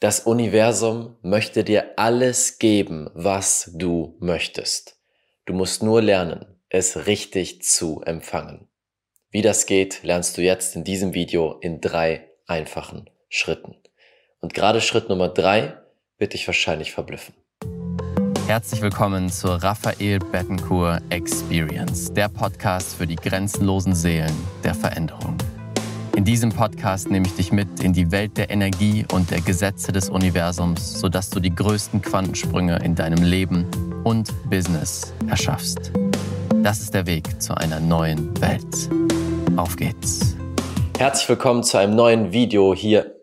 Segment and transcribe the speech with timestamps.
[0.00, 4.96] Das Universum möchte dir alles geben, was du möchtest.
[5.44, 8.68] Du musst nur lernen, es richtig zu empfangen.
[9.32, 13.74] Wie das geht, lernst du jetzt in diesem Video in drei einfachen Schritten.
[14.40, 15.76] Und gerade Schritt Nummer drei
[16.16, 17.34] wird dich wahrscheinlich verblüffen.
[18.46, 25.36] Herzlich willkommen zur Raphael Bettencourt Experience, der Podcast für die grenzenlosen Seelen der Veränderung.
[26.18, 29.92] In diesem Podcast nehme ich dich mit in die Welt der Energie und der Gesetze
[29.92, 33.68] des Universums, sodass du die größten Quantensprünge in deinem Leben
[34.02, 35.92] und Business erschaffst.
[36.64, 38.90] Das ist der Weg zu einer neuen Welt.
[39.56, 40.36] Auf geht's.
[40.98, 43.17] Herzlich willkommen zu einem neuen Video hier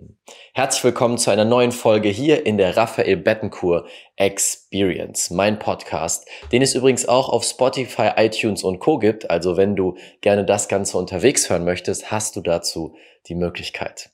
[0.57, 6.61] Herzlich willkommen zu einer neuen Folge hier in der Raphael Bettencourt Experience, mein Podcast, den
[6.61, 9.29] es übrigens auch auf Spotify, iTunes und Co gibt.
[9.29, 12.95] Also wenn du gerne das Ganze unterwegs hören möchtest, hast du dazu
[13.27, 14.11] die Möglichkeit.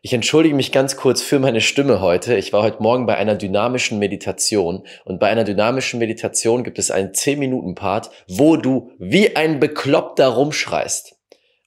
[0.00, 2.36] Ich entschuldige mich ganz kurz für meine Stimme heute.
[2.36, 6.92] Ich war heute Morgen bei einer dynamischen Meditation und bei einer dynamischen Meditation gibt es
[6.92, 11.16] einen 10-Minuten-Part, wo du wie ein Bekloppter rumschreist.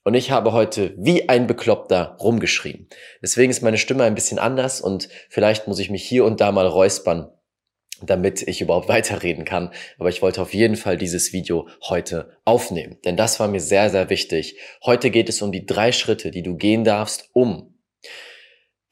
[0.08, 2.88] Und ich habe heute wie ein Bekloppter rumgeschrien.
[3.20, 6.50] Deswegen ist meine Stimme ein bisschen anders und vielleicht muss ich mich hier und da
[6.50, 7.30] mal räuspern,
[8.00, 9.70] damit ich überhaupt weiterreden kann.
[9.98, 13.90] Aber ich wollte auf jeden Fall dieses Video heute aufnehmen, denn das war mir sehr,
[13.90, 14.58] sehr wichtig.
[14.82, 17.78] Heute geht es um die drei Schritte, die du gehen darfst, um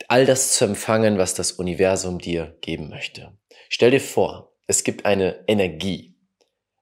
[0.09, 3.33] all das zu empfangen, was das Universum dir geben möchte.
[3.71, 6.16] Stell dir vor, es gibt eine Energie,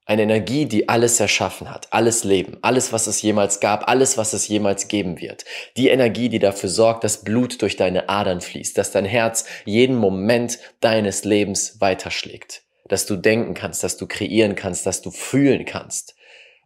[0.06, 4.34] eine Energie, die alles erschaffen hat, alles Leben, alles, was es jemals gab, alles, was
[4.34, 5.44] es jemals geben wird.
[5.77, 9.97] Die Energie, die dafür sorgt, dass Blut durch deine Adern fließt, dass dein Herz jeden
[9.97, 15.64] Moment deines Lebens weiterschlägt, dass du denken kannst, dass du kreieren kannst, dass du fühlen
[15.64, 16.14] kannst.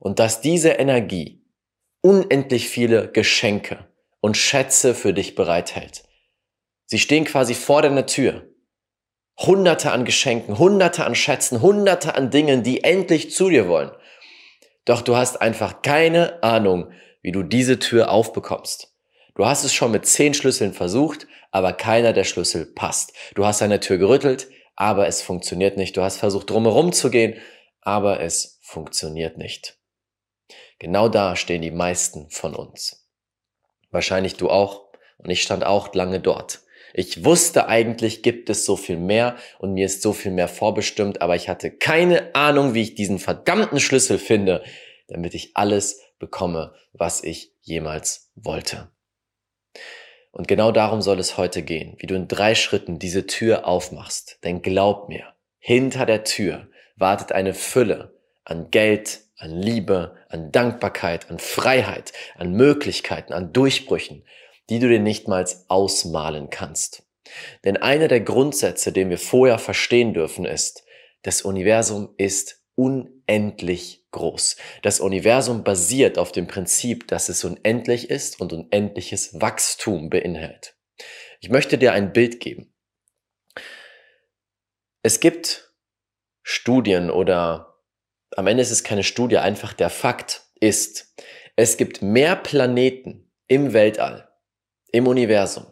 [0.01, 1.43] Und dass diese Energie
[2.03, 3.87] unendlich viele Geschenke
[4.21, 6.05] und Schätze für dich bereithält.
[6.87, 8.49] Sie stehen quasi vor deiner Tür
[9.39, 13.93] Hunderte an Geschenken, Hunderte an Schätzen, Hunderte an Dingen, die endlich zu dir wollen.
[14.85, 18.95] Doch du hast einfach keine Ahnung, wie du diese Tür aufbekommst.
[19.35, 23.13] Du hast es schon mit zehn Schlüsseln versucht, aber keiner der Schlüssel passt.
[23.35, 25.97] Du hast an der Tür gerüttelt, aber es funktioniert nicht.
[25.97, 27.37] Du hast versucht drumherum zu gehen,
[27.81, 29.79] aber es funktioniert nicht.
[30.79, 33.09] Genau da stehen die meisten von uns.
[33.91, 34.87] Wahrscheinlich du auch
[35.19, 36.61] und ich stand auch lange dort.
[36.95, 41.23] Ich wusste eigentlich gibt es so viel mehr und mir ist so viel mehr vorbestimmt,
[41.23, 44.63] aber ich hatte keine Ahnung, wie ich diesen verdammten Schlüssel finde,
[45.09, 48.91] damit ich alles bekomme, was ich jemals wollte.
[50.31, 54.39] Und genau darum soll es heute gehen, wie du in drei Schritten diese Tür aufmachst.
[54.45, 61.31] Denn glaub mir, hinter der Tür wartet eine Fülle an Geld, an Liebe, an Dankbarkeit,
[61.31, 64.25] an Freiheit, an Möglichkeiten, an Durchbrüchen,
[64.71, 67.05] die du dir nichtmals ausmalen kannst.
[67.65, 70.85] Denn einer der Grundsätze, den wir vorher verstehen dürfen, ist,
[71.23, 74.57] das Universum ist unendlich groß.
[74.83, 80.77] Das Universum basiert auf dem Prinzip, dass es unendlich ist und unendliches Wachstum beinhält.
[81.41, 82.73] Ich möchte dir ein Bild geben.
[85.03, 85.75] Es gibt
[86.43, 87.79] Studien oder
[88.37, 91.15] am Ende ist es keine Studie, einfach der Fakt ist,
[91.57, 94.28] es gibt mehr Planeten im Weltall
[94.93, 95.67] im Universum,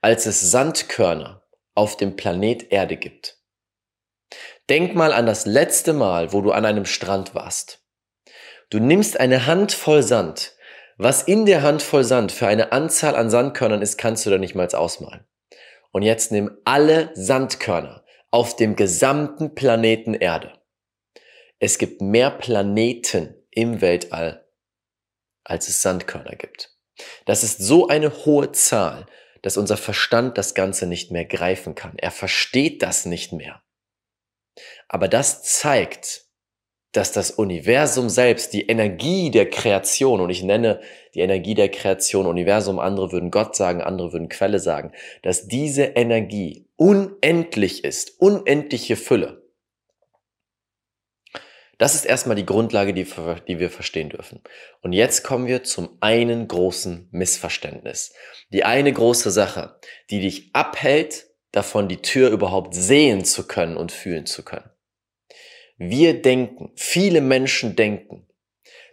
[0.00, 1.42] als es Sandkörner
[1.74, 3.38] auf dem Planet Erde gibt.
[4.68, 7.84] Denk mal an das letzte Mal, wo du an einem Strand warst.
[8.70, 10.56] Du nimmst eine Handvoll Sand.
[10.96, 14.54] Was in der Handvoll Sand für eine Anzahl an Sandkörnern ist, kannst du da nicht
[14.54, 15.26] mal ausmalen.
[15.90, 20.58] Und jetzt nimm alle Sandkörner auf dem gesamten Planeten Erde.
[21.58, 24.48] Es gibt mehr Planeten im Weltall,
[25.44, 26.71] als es Sandkörner gibt.
[27.24, 29.06] Das ist so eine hohe Zahl,
[29.42, 31.94] dass unser Verstand das Ganze nicht mehr greifen kann.
[31.96, 33.62] Er versteht das nicht mehr.
[34.88, 36.26] Aber das zeigt,
[36.92, 40.80] dass das Universum selbst, die Energie der Kreation, und ich nenne
[41.14, 44.92] die Energie der Kreation Universum, andere würden Gott sagen, andere würden Quelle sagen,
[45.22, 49.41] dass diese Energie unendlich ist, unendliche Fülle.
[51.82, 53.08] Das ist erstmal die Grundlage, die,
[53.48, 54.40] die wir verstehen dürfen.
[54.82, 58.14] Und jetzt kommen wir zum einen großen Missverständnis.
[58.52, 63.90] Die eine große Sache, die dich abhält, davon die Tür überhaupt sehen zu können und
[63.90, 64.70] fühlen zu können.
[65.76, 68.28] Wir denken, viele Menschen denken,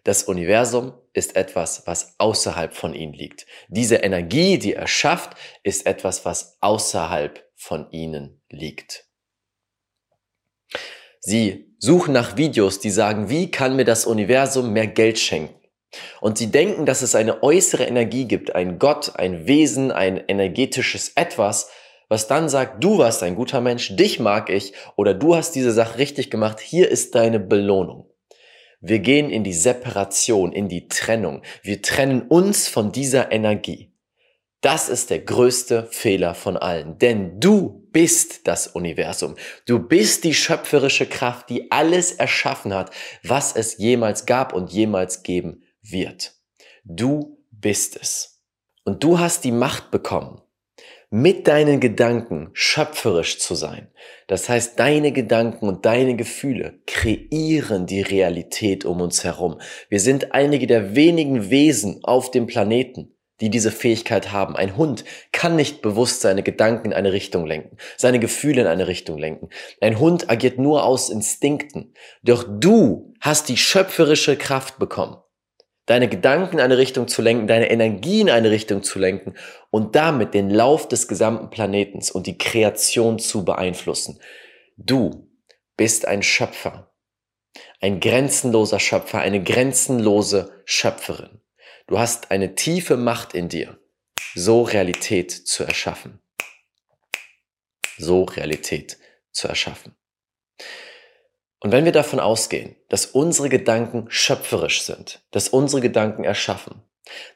[0.03, 3.45] das Universum ist etwas, was außerhalb von ihnen liegt.
[3.67, 9.05] Diese Energie, die er schafft, ist etwas, was außerhalb von ihnen liegt.
[11.19, 15.55] Sie suchen nach Videos, die sagen, wie kann mir das Universum mehr Geld schenken?
[16.21, 21.13] Und sie denken, dass es eine äußere Energie gibt, ein Gott, ein Wesen, ein energetisches
[21.15, 21.71] Etwas,
[22.09, 25.71] was dann sagt, du warst ein guter Mensch, dich mag ich oder du hast diese
[25.71, 28.05] Sache richtig gemacht, hier ist deine Belohnung.
[28.81, 31.41] Wir gehen in die Separation, in die Trennung.
[31.63, 33.91] Wir trennen uns von dieser Energie.
[34.61, 39.35] Das ist der größte Fehler von allen, denn du bist das Universum.
[39.65, 42.91] Du bist die schöpferische Kraft, die alles erschaffen hat,
[43.23, 46.33] was es jemals gab und jemals geben wird.
[46.83, 48.41] Du bist es.
[48.83, 50.41] Und du hast die Macht bekommen,
[51.09, 53.89] mit deinen Gedanken schöpferisch zu sein.
[54.27, 59.59] Das heißt, deine Gedanken und deine Gefühle kreieren die Realität um uns herum.
[59.89, 64.55] Wir sind einige der wenigen Wesen auf dem Planeten, die diese Fähigkeit haben.
[64.55, 68.87] Ein Hund kann nicht bewusst seine Gedanken in eine Richtung lenken, seine Gefühle in eine
[68.87, 69.49] Richtung lenken.
[69.81, 71.93] Ein Hund agiert nur aus Instinkten.
[72.23, 75.17] Doch du hast die schöpferische Kraft bekommen
[75.89, 79.33] deine Gedanken in eine Richtung zu lenken, deine Energie in eine Richtung zu lenken
[79.71, 84.19] und damit den Lauf des gesamten Planetens und die Kreation zu beeinflussen.
[84.77, 85.27] Du
[85.77, 86.93] bist ein Schöpfer,
[87.81, 91.41] ein grenzenloser Schöpfer, eine grenzenlose Schöpferin.
[91.89, 93.79] Du hast eine tiefe Macht in dir,
[94.35, 96.19] so Realität zu erschaffen.
[97.97, 98.99] So Realität
[99.31, 99.95] zu erschaffen.
[101.59, 106.83] Und wenn wir davon ausgehen, dass unsere Gedanken schöpferisch sind, dass unsere Gedanken erschaffen,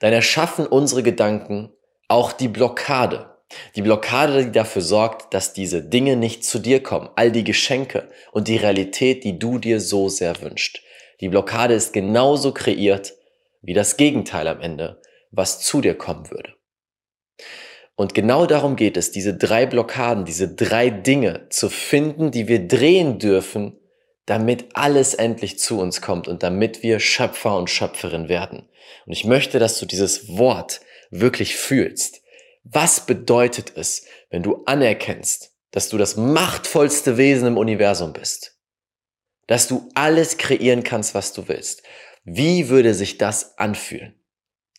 [0.02, 1.74] dann erschaffen unsere Gedanken
[2.08, 3.40] auch die Blockade.
[3.76, 8.08] Die Blockade, die dafür sorgt, dass diese Dinge nicht zu dir kommen, all die Geschenke
[8.32, 10.80] und die Realität, die du dir so sehr wünschst.
[11.22, 13.14] Die Blockade ist genauso kreiert
[13.64, 15.02] wie das Gegenteil am Ende,
[15.32, 16.54] was zu dir kommen würde.
[17.96, 22.68] Und genau darum geht es, diese drei Blockaden, diese drei Dinge zu finden, die wir
[22.68, 23.80] drehen dürfen,
[24.26, 28.70] damit alles endlich zu uns kommt und damit wir Schöpfer und Schöpferin werden.
[29.06, 30.82] Und ich möchte, dass du dieses Wort
[31.12, 32.22] wirklich fühlst.
[32.64, 38.58] Was bedeutet es, wenn du anerkennst, dass du das machtvollste Wesen im Universum bist?
[39.48, 41.84] Dass du alles kreieren kannst, was du willst.
[42.24, 44.20] Wie würde sich das anfühlen?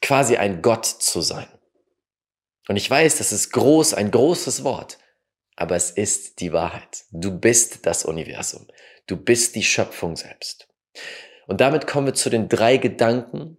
[0.01, 1.49] Quasi ein Gott zu sein.
[2.69, 4.99] Und ich weiß, das ist groß, ein großes Wort,
[5.57, 7.05] aber es ist die Wahrheit.
[7.11, 8.67] Du bist das Universum.
[9.07, 10.69] Du bist die Schöpfung selbst.
[11.47, 13.59] Und damit kommen wir zu den drei Gedanken,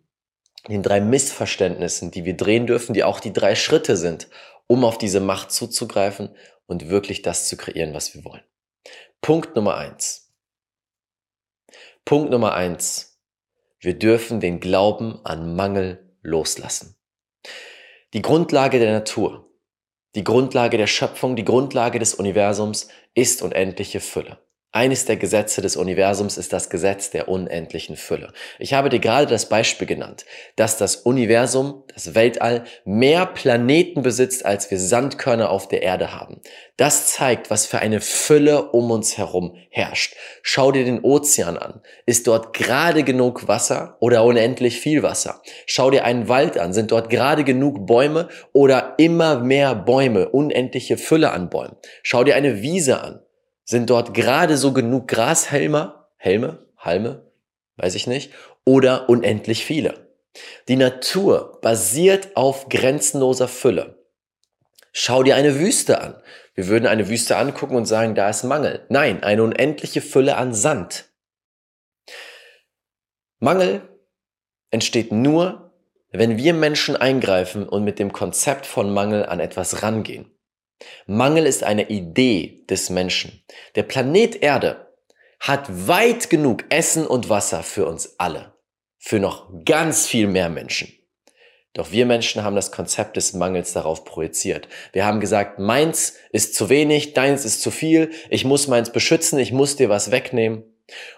[0.68, 4.28] den drei Missverständnissen, die wir drehen dürfen, die auch die drei Schritte sind,
[4.66, 6.36] um auf diese Macht zuzugreifen
[6.66, 8.44] und wirklich das zu kreieren, was wir wollen.
[9.22, 10.34] Punkt Nummer eins.
[12.04, 13.15] Punkt Nummer eins.
[13.86, 16.98] Wir dürfen den Glauben an Mangel loslassen.
[18.16, 19.48] Die Grundlage der Natur,
[20.16, 24.40] die Grundlage der Schöpfung, die Grundlage des Universums ist unendliche Fülle.
[24.75, 28.33] Eines der Gesetze des Universums ist das Gesetz der unendlichen Fülle.
[28.60, 30.25] Ich habe dir gerade das Beispiel genannt,
[30.57, 36.42] dass das Universum, das Weltall, mehr Planeten besitzt, als wir Sandkörner auf der Erde haben.
[36.75, 40.13] Das zeigt, was für eine Fülle um uns herum herrscht.
[40.42, 41.80] Schau dir den Ozean an.
[42.06, 45.42] Ist dort gerade genug Wasser oder unendlich viel Wasser?
[45.66, 46.74] Schau dir einen Wald an.
[46.74, 51.78] Sind dort gerade genug Bäume oder immer mehr Bäume, unendliche Fülle an Bäumen?
[52.04, 53.25] Schau dir eine Wiese an.
[53.66, 57.32] Sind dort gerade so genug Grashelme, Helme, Halme,
[57.78, 58.32] weiß ich nicht,
[58.64, 60.12] oder unendlich viele?
[60.68, 64.06] Die Natur basiert auf grenzenloser Fülle.
[64.92, 66.22] Schau dir eine Wüste an.
[66.54, 68.86] Wir würden eine Wüste angucken und sagen, da ist Mangel.
[68.90, 71.10] Nein, eine unendliche Fülle an Sand.
[73.40, 73.81] Mangel
[74.72, 75.74] entsteht nur,
[76.12, 80.34] wenn wir Menschen eingreifen und mit dem Konzept von Mangel an etwas rangehen.
[81.08, 83.44] Mangel ist eine Idee des Menschen.
[83.76, 84.94] Der Planet Erde
[85.40, 88.54] hat weit genug Essen und Wasser für uns alle.
[88.98, 90.92] Für noch ganz viel mehr Menschen.
[91.74, 94.70] Doch wir Menschen haben das Konzept des Mangels darauf projiziert.
[94.94, 99.38] Wir haben gesagt, meins ist zu wenig, deins ist zu viel, ich muss meins beschützen,
[99.40, 100.64] ich muss dir was wegnehmen.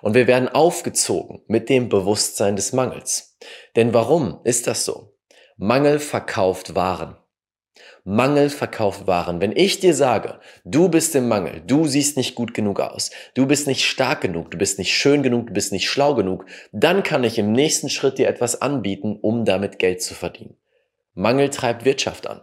[0.02, 3.38] Und wir werden aufgezogen mit dem Bewusstsein des Mangels.
[3.76, 5.14] Denn warum ist das so?
[5.58, 7.18] Mangel verkauft Waren.
[8.10, 9.42] Mangel verkauft Waren.
[9.42, 13.46] Wenn ich dir sage, du bist im Mangel, du siehst nicht gut genug aus, du
[13.46, 17.04] bist nicht stark genug, du bist nicht schön genug, du bist nicht schlau genug, dann
[17.04, 20.56] kann ich im nächsten Schritt dir etwas anbieten, um damit Geld zu verdienen.
[21.16, 22.40] Mangel treibt Wirtschaft an.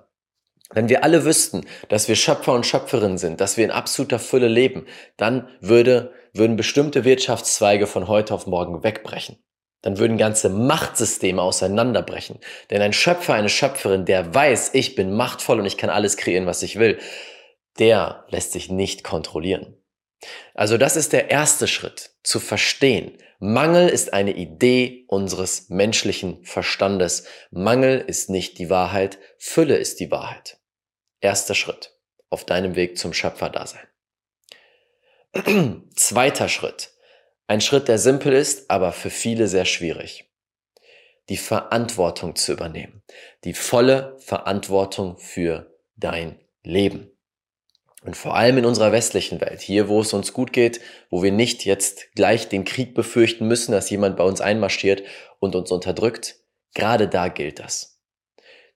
[0.71, 4.49] Wenn wir alle wüssten, dass wir Schöpfer und Schöpferinnen sind, dass wir in absoluter Fülle
[4.49, 4.85] leben,
[5.17, 9.39] dann würde, würden bestimmte Wirtschaftszweige von heute auf morgen wegbrechen
[9.85, 12.39] dann würden ganze Machtsysteme auseinanderbrechen.
[12.71, 16.47] Denn ein Schöpfer, eine Schöpferin, der weiß, ich bin machtvoll und ich kann alles kreieren,
[16.47, 16.99] was ich will,
[17.79, 19.77] der lässt sich nicht kontrollieren.
[20.55, 23.19] Also das ist der erste Schritt, zu verstehen.
[23.41, 27.27] Mangel ist eine Idee unseres menschlichen Verstandes.
[27.51, 30.57] Mangel ist nicht die Wahrheit, Fülle ist die Wahrheit.
[31.21, 31.91] Erster Schritt.
[32.31, 33.87] auf deinem Weg zum Schöpferdasein.
[35.95, 36.94] Zweiter Schritt.
[37.47, 40.31] Ein Schritt, der simpel ist, aber für viele sehr schwierig.
[41.29, 43.03] Die Verantwortung zu übernehmen.
[43.45, 47.11] Die volle Verantwortung für dein Leben.
[48.03, 51.33] Und vor allem in unserer westlichen Welt, hier wo es uns gut geht, wo wir
[51.33, 55.03] nicht jetzt gleich den Krieg befürchten müssen, dass jemand bei uns einmarschiert
[55.39, 56.37] und uns unterdrückt,
[56.75, 58.03] gerade da gilt das.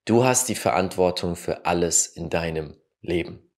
[0.06, 3.50] Du hast die Verantwortung für alles in deinem Leben.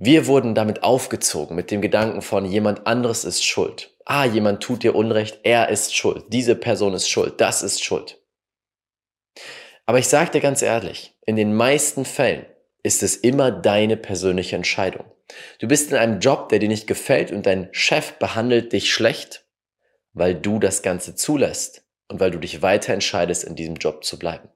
[0.00, 3.96] Wir wurden damit aufgezogen mit dem Gedanken von jemand anderes ist schuld.
[4.04, 8.22] Ah, jemand tut dir Unrecht, er ist schuld, diese Person ist schuld, das ist schuld.
[9.86, 12.46] Aber ich sage dir ganz ehrlich, in den meisten Fällen
[12.84, 15.04] ist es immer deine persönliche Entscheidung.
[15.58, 19.46] Du bist in einem Job, der dir nicht gefällt und dein Chef behandelt dich schlecht,
[20.12, 24.16] weil du das Ganze zulässt und weil du dich weiter entscheidest, in diesem Job zu
[24.16, 24.48] bleiben.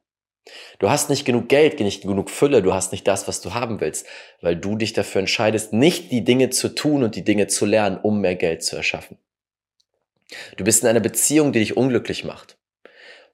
[0.79, 3.81] Du hast nicht genug Geld, nicht genug Fülle, du hast nicht das, was du haben
[3.81, 4.07] willst,
[4.41, 7.99] weil du dich dafür entscheidest, nicht die Dinge zu tun und die Dinge zu lernen,
[7.99, 9.19] um mehr Geld zu erschaffen.
[10.57, 12.57] Du bist in einer Beziehung, die dich unglücklich macht,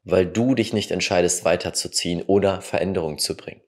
[0.04, 3.62] weil du dich nicht entscheidest, weiterzuziehen oder Veränderung zu bringen.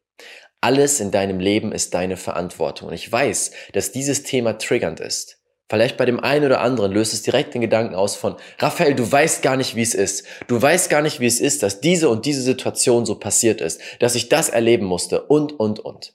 [0.60, 2.88] Alles in deinem Leben ist deine Verantwortung.
[2.88, 5.39] Und ich weiß, dass dieses Thema triggernd ist.
[5.70, 9.10] Vielleicht bei dem einen oder anderen löst es direkt den Gedanken aus von, Raphael, du
[9.10, 10.26] weißt gar nicht, wie es ist.
[10.48, 13.80] Du weißt gar nicht, wie es ist, dass diese und diese Situation so passiert ist,
[14.00, 16.14] dass ich das erleben musste und, und, und.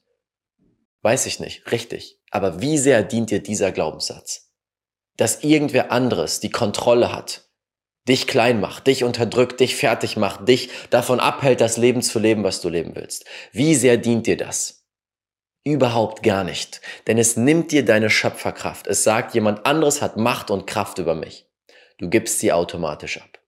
[1.03, 2.19] Weiß ich nicht, richtig.
[2.31, 4.51] Aber wie sehr dient dir dieser Glaubenssatz?
[5.15, 7.45] Dass irgendwer anderes die Kontrolle hat
[8.07, 12.43] dich klein macht, dich unterdrückt, dich fertig macht, dich davon abhält, das Leben zu leben,
[12.43, 13.25] was du leben willst.
[13.51, 14.84] Wie sehr dient dir das?
[15.67, 16.79] Überhaupt gar nicht.
[17.07, 18.85] Denn es nimmt dir deine Schöpferkraft.
[18.85, 21.47] Es sagt, jemand anderes hat Macht und Kraft über mich.
[21.97, 23.39] Du gibst sie automatisch ab.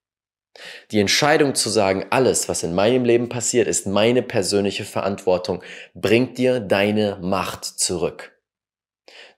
[0.89, 5.61] Die Entscheidung zu sagen, alles, was in meinem Leben passiert, ist meine persönliche Verantwortung,
[5.93, 8.33] bringt dir deine Macht zurück.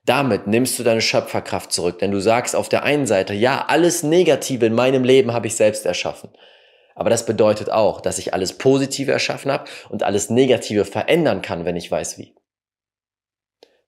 [0.06, 4.02] Damit nimmst du deine Schöpferkraft zurück, denn du sagst auf der einen Seite, ja, alles
[4.02, 6.30] Negative in meinem Leben habe ich selbst erschaffen.
[6.94, 11.66] Aber das bedeutet auch, dass ich alles Positive erschaffen habe und alles Negative verändern kann,
[11.66, 12.34] wenn ich weiß wie.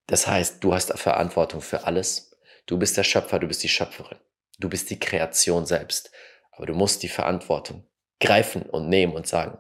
[0.07, 2.37] Das heißt, du hast Verantwortung für alles.
[2.67, 4.19] Du bist der Schöpfer, du bist die Schöpferin.
[4.59, 6.11] Du bist die Kreation selbst.
[6.53, 7.89] Aber du musst die Verantwortung
[8.21, 9.59] greifen und nehmen und sagen,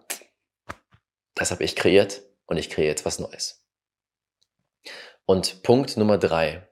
[1.34, 3.64] das habe ich kreiert und ich kreiere jetzt was Neues.
[5.24, 6.68] Und Punkt Nummer drei.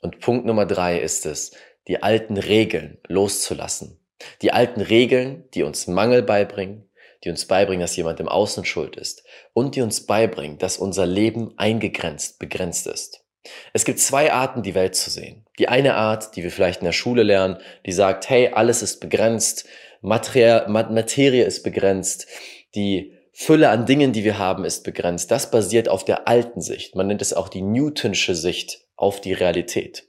[0.00, 1.52] Und Punkt Nummer drei ist es,
[1.88, 3.98] die alten Regeln loszulassen.
[4.40, 6.88] Die alten Regeln, die uns Mangel beibringen,
[7.24, 11.06] die uns beibringen, dass jemand im Außen schuld ist und die uns beibringen, dass unser
[11.06, 13.24] Leben eingegrenzt, begrenzt ist.
[13.72, 15.44] Es gibt zwei Arten, die Welt zu sehen.
[15.58, 19.00] Die eine Art, die wir vielleicht in der Schule lernen, die sagt, hey, alles ist
[19.00, 19.66] begrenzt,
[20.00, 22.26] Materie, Materie ist begrenzt,
[22.74, 25.30] die Fülle an Dingen, die wir haben, ist begrenzt.
[25.30, 26.94] Das basiert auf der alten Sicht.
[26.94, 30.06] Man nennt es auch die Newtonsche Sicht auf die Realität.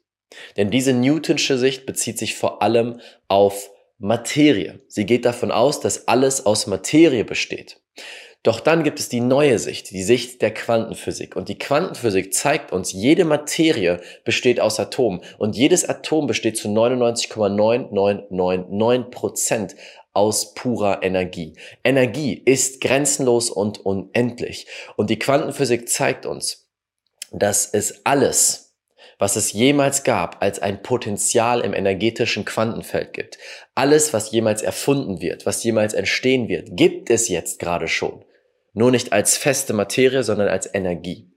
[0.57, 3.69] Denn diese Newtonsche Sicht bezieht sich vor allem auf
[4.03, 4.81] Materie.
[4.89, 7.79] Sie geht davon aus, dass alles aus Materie besteht.
[8.43, 11.37] Doch dann gibt es die neue Sicht, die Sicht der Quantenphysik.
[11.37, 15.21] Und die Quantenphysik zeigt uns, jede Materie besteht aus Atomen.
[15.37, 19.77] Und jedes Atom besteht zu 99,9999 Prozent
[20.11, 21.53] aus purer Energie.
[21.85, 24.67] Energie ist grenzenlos und unendlich.
[24.97, 26.69] Und die Quantenphysik zeigt uns,
[27.31, 28.72] dass es alles,
[29.19, 33.37] was es jemals gab, als ein Potenzial im energetischen Quantenfeld gibt.
[33.75, 38.23] Alles, was jemals erfunden wird, was jemals entstehen wird, gibt es jetzt gerade schon.
[38.73, 41.32] Nur nicht als feste Materie, sondern als Energie.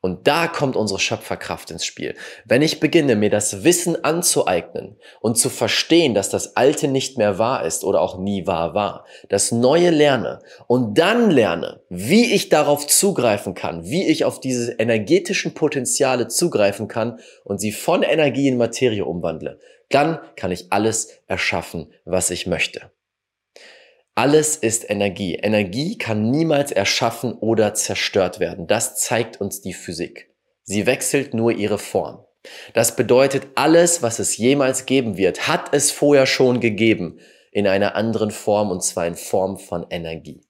[0.00, 2.14] Und da kommt unsere Schöpferkraft ins Spiel.
[2.46, 7.38] Wenn ich beginne, mir das Wissen anzueignen und zu verstehen, dass das Alte nicht mehr
[7.38, 12.48] wahr ist oder auch nie wahr war, das Neue lerne und dann lerne, wie ich
[12.48, 18.48] darauf zugreifen kann, wie ich auf diese energetischen Potenziale zugreifen kann und sie von Energie
[18.48, 19.58] in Materie umwandle,
[19.90, 22.90] dann kann ich alles erschaffen, was ich möchte.
[24.14, 25.36] Alles ist Energie.
[25.36, 28.66] Energie kann niemals erschaffen oder zerstört werden.
[28.66, 30.34] Das zeigt uns die Physik.
[30.62, 32.24] Sie wechselt nur ihre Form.
[32.74, 37.18] Das bedeutet, alles, was es jemals geben wird, hat es vorher schon gegeben
[37.52, 40.46] in einer anderen Form und zwar in Form von Energie.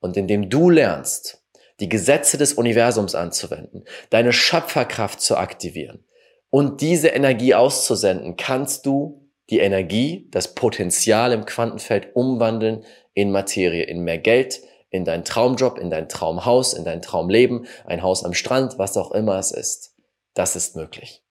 [0.00, 1.42] Und indem du lernst,
[1.80, 6.04] die Gesetze des Universums anzuwenden, deine Schöpferkraft zu aktivieren
[6.50, 12.84] und diese Energie auszusenden, kannst du die Energie, das Potenzial im Quantenfeld umwandeln
[13.14, 14.60] in Materie, in mehr Geld,
[14.90, 19.12] in deinen Traumjob, in dein Traumhaus, in dein Traumleben, ein Haus am Strand, was auch
[19.12, 19.94] immer es ist.
[20.34, 21.22] Das ist möglich.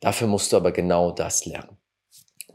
[0.00, 1.76] Dafür musst du aber genau das lernen.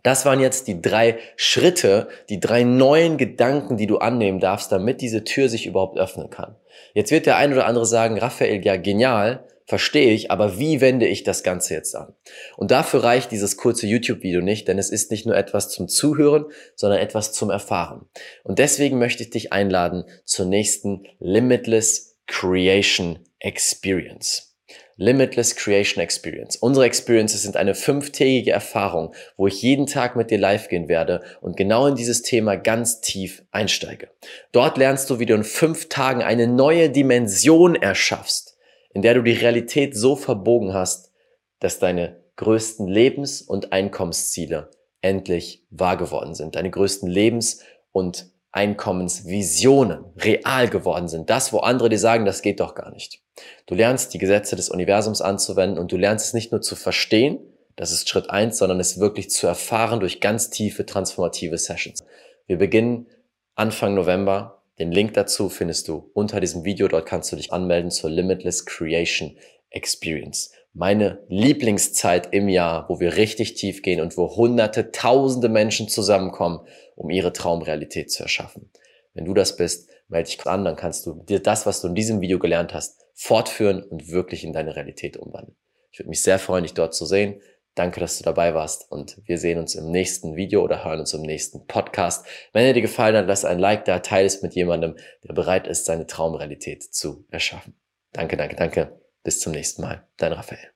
[0.03, 4.99] Das waren jetzt die drei Schritte, die drei neuen Gedanken, die du annehmen darfst, damit
[4.99, 6.57] diese Tür sich überhaupt öffnen kann.
[6.93, 11.07] Jetzt wird der ein oder andere sagen, Raphael, ja genial, verstehe ich, aber wie wende
[11.07, 12.13] ich das Ganze jetzt an?
[12.57, 16.45] Und dafür reicht dieses kurze YouTube-Video nicht, denn es ist nicht nur etwas zum Zuhören,
[16.75, 18.05] sondern etwas zum Erfahren.
[18.43, 24.53] Und deswegen möchte ich dich einladen zur nächsten Limitless Creation Experience.
[24.95, 26.55] Limitless Creation Experience.
[26.55, 31.23] Unsere Experiences sind eine fünftägige Erfahrung, wo ich jeden Tag mit dir live gehen werde
[31.41, 34.09] und genau in dieses Thema ganz tief einsteige.
[34.51, 38.52] Dort lernst du, wie du in fünf Tagen eine neue Dimension erschaffst,
[38.93, 41.11] in der du die Realität so verbogen hast,
[41.59, 44.71] dass deine größten Lebens- und Einkommensziele
[45.01, 46.55] endlich wahr geworden sind.
[46.55, 51.29] Deine größten Lebens- und Einkommensvisionen real geworden sind.
[51.29, 53.21] Das, wo andere dir sagen, das geht doch gar nicht.
[53.65, 57.39] Du lernst die Gesetze des Universums anzuwenden und du lernst es nicht nur zu verstehen,
[57.75, 62.01] das ist Schritt eins, sondern es wirklich zu erfahren durch ganz tiefe transformative Sessions.
[62.45, 63.07] Wir beginnen
[63.55, 64.62] Anfang November.
[64.79, 66.87] Den Link dazu findest du unter diesem Video.
[66.87, 69.37] Dort kannst du dich anmelden zur Limitless Creation
[69.69, 70.51] Experience.
[70.73, 76.61] Meine Lieblingszeit im Jahr, wo wir richtig tief gehen und wo hunderte, tausende Menschen zusammenkommen,
[76.95, 78.71] um ihre Traumrealität zu erschaffen.
[79.13, 81.95] Wenn du das bist, melde dich an, dann kannst du dir das, was du in
[81.95, 85.55] diesem Video gelernt hast, fortführen und wirklich in deine Realität umwandeln.
[85.91, 87.39] Ich würde mich sehr freuen, dich dort zu sehen.
[87.75, 91.13] Danke, dass du dabei warst und wir sehen uns im nächsten Video oder hören uns
[91.13, 92.25] im nächsten Podcast.
[92.51, 95.67] Wenn er dir gefallen hat, lass ein Like da, teile es mit jemandem, der bereit
[95.67, 97.75] ist, seine Traumrealität zu erschaffen.
[98.11, 98.99] Danke, danke, danke.
[99.23, 100.07] Bis zum nächsten Mal.
[100.17, 100.72] Dein Raphael.